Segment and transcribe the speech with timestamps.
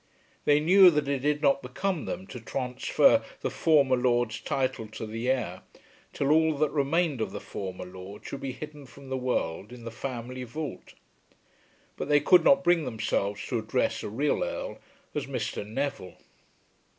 [0.45, 5.05] They knew that it did not become them to transfer the former lord's title to
[5.05, 5.61] the heir
[6.11, 9.83] till all that remained of the former lord should be hidden from the world in
[9.83, 10.95] the family vault;
[11.97, 14.79] but they could not bring themselves to address a real Earl
[15.13, 15.63] as Mr.
[15.63, 16.15] Neville.